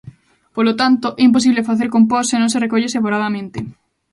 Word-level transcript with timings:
Polo 0.55 0.73
tanto, 0.81 1.07
é 1.21 1.21
imposible 1.29 1.67
facer 1.69 1.87
compost 1.95 2.27
se 2.29 2.37
non 2.41 2.51
se 2.53 2.61
recolle 2.65 2.93
separadamente. 2.95 3.59